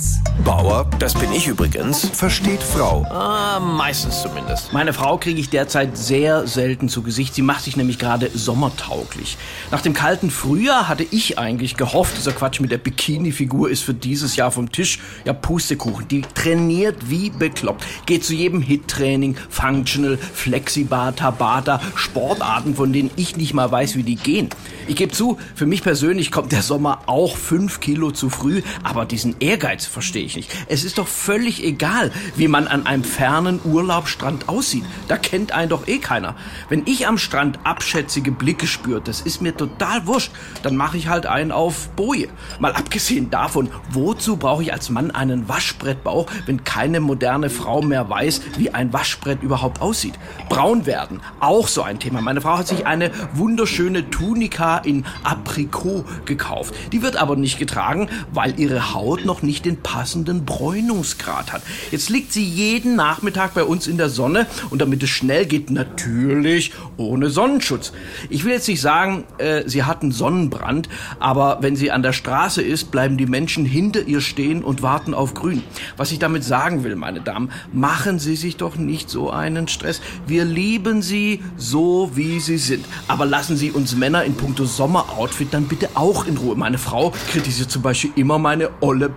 [0.00, 0.20] HR1.
[0.44, 3.04] Bauer, das bin ich übrigens, versteht Frau.
[3.10, 4.72] Ah, meistens zumindest.
[4.72, 7.34] Meine Frau kriege ich derzeit sehr selten zu Gesicht.
[7.34, 9.36] Sie macht sich nämlich gerade sommertauglich.
[9.70, 13.92] Nach dem kalten Frühjahr hatte ich eigentlich gehofft, dieser Quatsch mit der Bikini-Figur ist für
[13.92, 14.98] dieses Jahr vom Tisch.
[15.24, 16.08] Ja, Pustekuchen.
[16.08, 17.84] Die trainiert wie bekloppt.
[18.06, 24.04] Geht zu jedem Hit-Training, Functional, Flexibar, Tabata, Sportarten, von denen ich nicht mal weiß, wie
[24.04, 24.48] die gehen.
[24.88, 29.04] Ich gebe zu, für mich persönlich kommt der Sommer auch fünf Kilo zu früh, aber
[29.04, 30.50] diesen Ehrgeiz verstehe ich nicht.
[30.68, 34.84] Es ist doch völlig egal, wie man an einem fernen Urlaubsstrand aussieht.
[35.08, 36.36] Da kennt einen doch eh keiner.
[36.68, 40.32] Wenn ich am Strand abschätzige Blicke spüre, das ist mir total wurscht,
[40.62, 42.28] dann mache ich halt einen auf Boje.
[42.58, 48.08] Mal abgesehen davon, wozu brauche ich als Mann einen Waschbrettbauch, wenn keine moderne Frau mehr
[48.08, 50.14] weiß, wie ein Waschbrett überhaupt aussieht?
[50.48, 52.20] Braun werden, auch so ein Thema.
[52.20, 56.74] Meine Frau hat sich eine wunderschöne Tunika in Aprikot gekauft.
[56.92, 61.62] Die wird aber nicht getragen, weil ihre Haut noch nicht den passenden Bräunungsgrad hat.
[61.90, 65.70] Jetzt liegt sie jeden Nachmittag bei uns in der Sonne und damit es schnell geht,
[65.70, 67.92] natürlich ohne Sonnenschutz.
[68.28, 70.88] Ich will jetzt nicht sagen, äh, sie hat einen Sonnenbrand,
[71.18, 75.14] aber wenn sie an der Straße ist, bleiben die Menschen hinter ihr stehen und warten
[75.14, 75.62] auf grün.
[75.96, 80.00] Was ich damit sagen will, meine Damen, machen Sie sich doch nicht so einen Stress.
[80.26, 82.84] Wir lieben Sie so, wie Sie sind.
[83.08, 86.56] Aber lassen Sie uns Männer in puncto Sommeroutfit dann bitte auch in Ruhe.
[86.56, 89.08] Meine Frau kritisiert zum Beispiel immer meine olle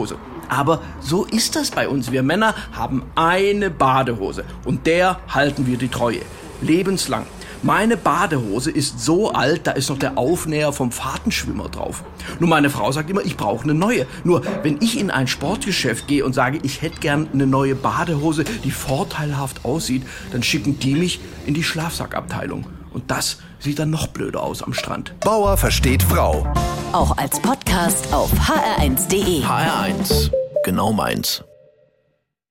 [0.00, 0.16] Badehose.
[0.48, 2.10] Aber so ist das bei uns.
[2.10, 6.22] Wir Männer haben eine Badehose und der halten wir die Treue.
[6.60, 7.26] Lebenslang.
[7.62, 12.04] Meine Badehose ist so alt, da ist noch der Aufnäher vom Fahrtenschwimmer drauf.
[12.38, 14.06] Nur meine Frau sagt immer, ich brauche eine neue.
[14.24, 18.44] Nur wenn ich in ein Sportgeschäft gehe und sage, ich hätte gern eine neue Badehose,
[18.44, 22.64] die vorteilhaft aussieht, dann schicken die mich in die Schlafsackabteilung.
[22.92, 25.18] Und das sieht dann noch blöder aus am Strand.
[25.20, 26.46] Bauer versteht Frau.
[26.92, 29.42] Auch als Podcast auf hr1.de.
[29.42, 30.30] HR1,
[30.64, 31.44] genau meins.